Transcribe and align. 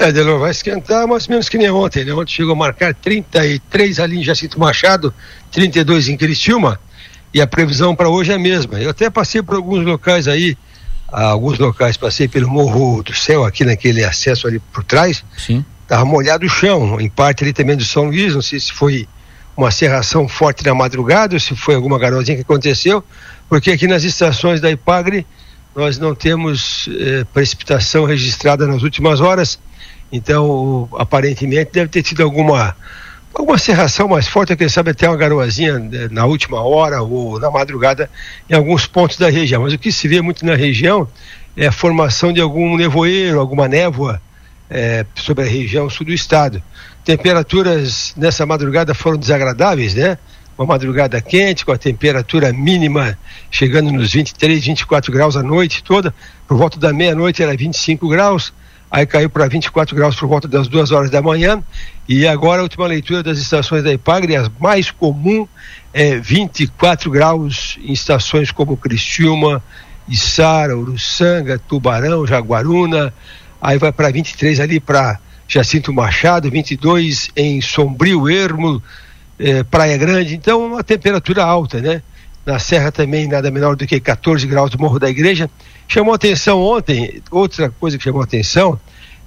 É, 0.00 0.10
Delor, 0.10 0.40
vai 0.40 0.50
esquentar 0.50 1.06
mais 1.06 1.26
ou 1.26 1.32
menos 1.32 1.46
que 1.50 1.58
nem 1.58 1.70
ontem, 1.70 2.06
né? 2.06 2.14
Ontem 2.14 2.32
chegou 2.32 2.54
a 2.54 2.56
marcar 2.56 2.94
33 2.94 4.00
ali 4.00 4.20
em 4.20 4.24
Jacinto 4.24 4.58
Machado, 4.58 5.12
32 5.52 6.08
em 6.08 6.16
Criciúma, 6.16 6.80
e 7.34 7.40
a 7.40 7.46
previsão 7.46 7.94
para 7.94 8.08
hoje 8.08 8.32
é 8.32 8.36
a 8.36 8.38
mesma. 8.38 8.80
Eu 8.80 8.88
até 8.88 9.10
passei 9.10 9.42
por 9.42 9.56
alguns 9.56 9.84
locais 9.84 10.26
aí, 10.26 10.56
alguns 11.06 11.58
locais, 11.58 11.98
passei 11.98 12.26
pelo 12.26 12.48
Morro 12.48 13.02
do 13.02 13.14
Céu, 13.14 13.44
aqui 13.44 13.62
naquele 13.62 14.02
acesso 14.02 14.46
ali 14.46 14.58
por 14.58 14.82
trás. 14.84 15.22
Sim. 15.36 15.62
Tava 15.86 16.06
molhado 16.06 16.46
o 16.46 16.48
chão, 16.48 16.98
em 16.98 17.10
parte 17.10 17.44
ali 17.44 17.52
também 17.52 17.76
do 17.76 17.84
São 17.84 18.04
Luís, 18.04 18.34
não 18.34 18.40
sei 18.40 18.58
se 18.58 18.72
foi 18.72 19.06
uma 19.54 19.70
serração 19.70 20.26
forte 20.26 20.64
na 20.64 20.74
madrugada, 20.74 21.34
ou 21.34 21.40
se 21.40 21.54
foi 21.54 21.74
alguma 21.74 21.98
garotinha 21.98 22.38
que 22.38 22.42
aconteceu, 22.42 23.04
porque 23.50 23.70
aqui 23.70 23.86
nas 23.86 24.02
estações 24.02 24.62
da 24.62 24.70
Ipagre 24.70 25.26
nós 25.80 25.98
não 25.98 26.14
temos 26.14 26.88
eh, 27.00 27.24
precipitação 27.32 28.04
registrada 28.04 28.66
nas 28.66 28.82
últimas 28.82 29.18
horas, 29.18 29.58
então 30.12 30.86
aparentemente 30.92 31.70
deve 31.72 31.88
ter 31.88 32.02
tido 32.02 32.22
alguma 32.22 32.76
alguma 33.32 33.56
serração 33.56 34.06
mais 34.06 34.28
forte, 34.28 34.54
quem 34.56 34.68
sabe 34.68 34.90
até 34.90 35.08
uma 35.08 35.16
garoazinha 35.16 35.78
né, 35.78 36.08
na 36.10 36.26
última 36.26 36.60
hora 36.60 37.00
ou 37.00 37.40
na 37.40 37.50
madrugada 37.50 38.10
em 38.48 38.54
alguns 38.54 38.86
pontos 38.86 39.16
da 39.16 39.30
região. 39.30 39.62
Mas 39.62 39.72
o 39.72 39.78
que 39.78 39.90
se 39.90 40.06
vê 40.06 40.20
muito 40.20 40.44
na 40.44 40.54
região 40.54 41.08
é 41.56 41.68
a 41.68 41.72
formação 41.72 42.30
de 42.30 42.40
algum 42.40 42.76
nevoeiro, 42.76 43.40
alguma 43.40 43.66
névoa 43.66 44.20
é, 44.68 45.06
sobre 45.14 45.44
a 45.44 45.48
região 45.48 45.88
sul 45.88 46.04
do 46.04 46.12
estado. 46.12 46.62
Temperaturas 47.04 48.12
nessa 48.18 48.44
madrugada 48.44 48.92
foram 48.92 49.16
desagradáveis, 49.16 49.94
né? 49.94 50.18
Uma 50.60 50.74
madrugada 50.74 51.18
quente, 51.22 51.64
com 51.64 51.72
a 51.72 51.78
temperatura 51.78 52.52
mínima 52.52 53.18
chegando 53.50 53.90
nos 53.90 54.12
23, 54.12 54.62
24 54.62 55.10
graus 55.10 55.34
a 55.34 55.42
noite 55.42 55.82
toda. 55.82 56.14
Por 56.46 56.58
volta 56.58 56.78
da 56.78 56.92
meia-noite 56.92 57.42
era 57.42 57.56
25 57.56 58.06
graus, 58.06 58.52
aí 58.90 59.06
caiu 59.06 59.30
para 59.30 59.48
24 59.48 59.96
graus 59.96 60.16
por 60.16 60.28
volta 60.28 60.46
das 60.46 60.68
duas 60.68 60.90
horas 60.90 61.08
da 61.08 61.22
manhã. 61.22 61.64
E 62.06 62.28
agora 62.28 62.60
a 62.60 62.64
última 62.64 62.86
leitura 62.86 63.22
das 63.22 63.38
estações 63.38 63.82
da 63.82 63.90
Ipagre, 63.90 64.36
a 64.36 64.50
mais 64.60 64.90
comum 64.90 65.48
é 65.94 66.18
24 66.18 67.10
graus 67.10 67.78
em 67.82 67.94
estações 67.94 68.50
como 68.50 68.76
Criciúma, 68.76 69.64
Içara, 70.06 70.76
Uruçanga, 70.76 71.58
Tubarão, 71.58 72.26
Jaguaruna, 72.26 73.14
aí 73.62 73.78
vai 73.78 73.92
para 73.92 74.10
23 74.10 74.60
ali 74.60 74.78
para 74.78 75.18
Jacinto 75.48 75.90
Machado, 75.90 76.50
22 76.50 77.30
em 77.34 77.62
Sombrio, 77.62 78.28
Ermo, 78.28 78.82
eh, 79.40 79.64
Praia 79.64 79.96
Grande, 79.96 80.34
então 80.34 80.66
uma 80.66 80.84
temperatura 80.84 81.42
alta, 81.42 81.80
né? 81.80 82.02
Na 82.44 82.58
Serra 82.58 82.92
também 82.92 83.26
nada 83.26 83.50
menor 83.50 83.74
do 83.74 83.86
que 83.86 83.98
14 83.98 84.46
graus 84.46 84.70
do 84.70 84.78
Morro 84.78 84.98
da 84.98 85.08
Igreja. 85.08 85.48
Chamou 85.88 86.12
atenção 86.12 86.60
ontem, 86.60 87.22
outra 87.30 87.70
coisa 87.70 87.96
que 87.96 88.04
chamou 88.04 88.20
atenção 88.20 88.78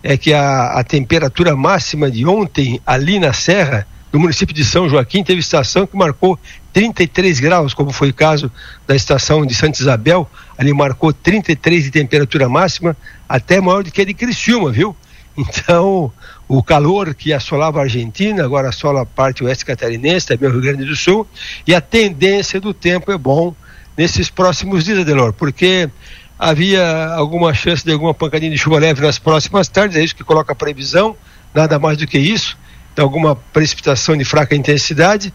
é 0.04 0.16
que 0.16 0.34
a, 0.34 0.80
a 0.80 0.84
temperatura 0.84 1.56
máxima 1.56 2.12
de 2.12 2.26
ontem 2.28 2.80
ali 2.86 3.18
na 3.18 3.34
Serra, 3.34 3.88
no 4.12 4.20
município 4.20 4.54
de 4.54 4.64
São 4.64 4.88
Joaquim, 4.88 5.24
teve 5.24 5.40
estação 5.40 5.88
que 5.88 5.98
marcou 5.98 6.38
33 6.72 7.40
graus, 7.40 7.74
como 7.74 7.92
foi 7.92 8.10
o 8.10 8.14
caso 8.14 8.52
da 8.86 8.96
estação 8.96 9.46
de 9.46 9.56
Santa 9.56 9.82
Isabel, 9.82 10.30
ali 10.58 10.74
marcou 10.74 11.12
33 11.12 11.86
de 11.86 11.92
temperatura 11.92 12.48
máxima, 12.48 12.96
até 13.28 13.60
maior 13.60 13.84
do 13.84 13.92
que 13.92 14.02
a 14.02 14.06
de 14.06 14.14
Criciúma, 14.14 14.72
viu? 14.72 14.96
Então, 15.36 16.12
o 16.48 16.62
calor 16.62 17.14
que 17.16 17.34
assolava 17.34 17.80
a 17.80 17.84
Argentina, 17.84 18.44
agora 18.44 18.70
assola 18.70 19.02
a 19.02 19.06
parte 19.06 19.44
oeste 19.44 19.66
catarinense, 19.66 20.28
também 20.28 20.50
o 20.50 20.52
Rio 20.52 20.62
Grande 20.62 20.86
do 20.86 20.96
Sul, 20.96 21.28
e 21.66 21.74
a 21.74 21.82
tendência 21.82 22.60
do 22.60 22.74
tempo 22.74 23.12
é 23.12 23.18
bom 23.18 23.56
nesses 23.98 24.30
próximos 24.30 24.84
dias, 24.84 25.00
Adelor, 25.00 25.34
porque 25.34 25.90
havia 26.38 27.08
alguma 27.16 27.54
chance 27.54 27.86
de 27.86 27.92
alguma 27.92 28.14
pancadinha 28.14 28.52
de 28.52 28.58
chuva 28.58 28.80
leve 28.80 29.02
nas 29.02 29.18
próximas 29.18 29.68
tardes, 29.68 29.98
é 29.98 30.04
isso 30.04 30.16
que 30.16 30.24
coloca 30.24 30.52
a 30.52 30.56
previsão, 30.56 31.16
nada 31.54 31.80
mais 31.80 31.98
do 31.98 32.06
que 32.06 32.18
isso, 32.18 32.58
alguma 32.98 33.36
precipitação 33.36 34.16
de 34.16 34.26
fraca 34.26 34.56
intensidade 34.56 35.34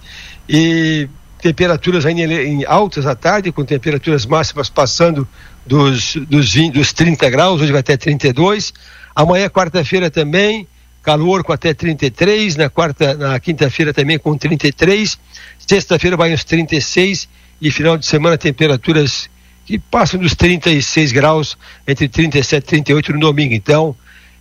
e 0.49 1.09
temperaturas 1.41 2.05
ainda 2.05 2.23
em 2.23 2.65
altas 2.65 3.07
à 3.07 3.15
tarde, 3.15 3.53
com 3.53 3.65
temperaturas 3.65 4.27
máximas 4.27 4.69
passando 4.69 5.27
dos, 5.67 6.17
dos, 6.29 6.53
20, 6.53 6.75
dos 6.75 6.93
30 6.93 7.31
graus, 7.31 7.61
hoje 7.61 7.73
vai 7.73 7.81
até 7.81 7.97
32. 7.97 8.73
Amanhã, 9.15 9.49
quarta-feira 9.49 10.11
também, 10.11 10.67
calor 11.03 11.43
com 11.43 11.53
até 11.53 11.73
33, 11.73 12.57
na 12.57 12.69
quarta, 12.69 13.15
na 13.15 13.39
quinta-feira 13.41 13.95
também 13.95 14.19
com 14.19 14.37
33, 14.37 15.19
sexta-feira 15.59 16.17
vai 16.17 16.33
uns 16.33 16.45
36 16.45 17.29
e 17.61 17.71
final 17.71 17.97
de 17.97 18.07
semana 18.07 18.37
temperaturas 18.37 19.29
que 19.65 19.79
passam 19.79 20.19
dos 20.19 20.35
36 20.35 21.13
graus, 21.13 21.59
entre 21.87 22.09
37 22.09 22.65
e 22.65 22.67
38 22.67 23.13
no 23.13 23.21
domingo. 23.21 23.53
Então, 23.53 23.95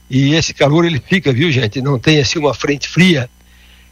e 0.10 0.34
esse 0.34 0.54
calor 0.54 0.86
ele 0.86 1.02
fica, 1.06 1.34
viu, 1.34 1.52
gente? 1.52 1.82
Não 1.82 2.00
tem 2.00 2.20
assim 2.20 2.40
uma 2.40 2.54
frente 2.54 2.88
fria 2.88 3.30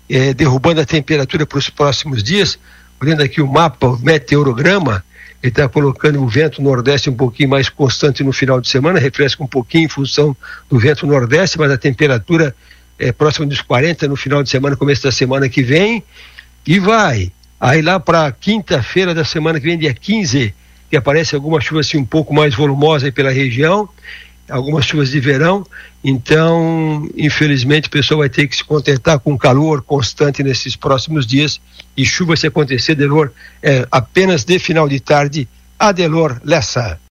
é, 0.09 0.33
derrubando 0.33 0.79
a 0.79 0.85
temperatura 0.85 1.45
para 1.45 1.57
os 1.57 1.69
próximos 1.69 2.23
dias, 2.23 2.57
olhando 3.01 3.21
aqui 3.21 3.41
o 3.41 3.47
mapa, 3.47 3.87
o 3.87 3.99
meteorograma, 3.99 5.03
ele 5.45 5.51
está 5.51 5.69
colocando 5.69 6.21
o 6.23 6.27
vento 6.27 6.61
nordeste 6.61 7.09
um 7.09 7.13
pouquinho 7.13 7.49
mais 7.49 7.69
constante 7.69 8.23
no 8.23 8.31
final 8.31 8.59
de 8.59 8.67
semana, 8.67 8.99
refresca 8.99 9.43
um 9.43 9.47
pouquinho 9.47 9.85
em 9.85 9.89
função 9.89 10.35
do 10.67 10.79
vento 10.79 11.05
nordeste, 11.05 11.59
mas 11.59 11.71
a 11.71 11.77
temperatura 11.77 12.55
é 12.97 13.11
próxima 13.11 13.45
dos 13.45 13.61
40 13.61 14.07
no 14.07 14.15
final 14.15 14.41
de 14.41 14.49
semana, 14.49 14.75
começo 14.75 15.03
da 15.03 15.11
semana 15.11 15.47
que 15.47 15.61
vem, 15.61 16.03
e 16.65 16.79
vai. 16.79 17.31
Aí 17.59 17.81
lá 17.81 17.99
para 17.99 18.31
quinta-feira 18.31 19.13
da 19.13 19.23
semana 19.23 19.59
que 19.59 19.67
vem, 19.67 19.77
dia 19.77 19.93
15, 19.93 20.53
que 20.89 20.97
aparece 20.97 21.35
alguma 21.35 21.61
chuva 21.61 21.81
assim 21.81 21.97
um 21.97 22.05
pouco 22.05 22.33
mais 22.33 22.55
volumosa 22.55 23.11
pela 23.11 23.29
região, 23.29 23.87
algumas 24.49 24.85
chuvas 24.85 25.09
de 25.09 25.19
verão, 25.19 25.65
então, 26.03 27.09
infelizmente, 27.17 27.87
o 27.87 27.91
pessoal 27.91 28.19
vai 28.19 28.29
ter 28.29 28.47
que 28.47 28.55
se 28.55 28.63
contentar 28.63 29.19
com 29.19 29.37
calor 29.37 29.81
constante 29.81 30.43
nesses 30.43 30.75
próximos 30.75 31.25
dias. 31.25 31.59
E 31.97 32.05
chuva 32.05 32.35
se 32.35 32.45
acontecer, 32.45 32.93
Delor, 32.93 33.31
é 33.63 33.87
apenas 33.91 34.43
de 34.43 34.59
final 34.59 34.87
de 34.87 34.99
tarde, 34.99 35.47
Adelor 35.79 36.39
Lessa. 36.43 36.99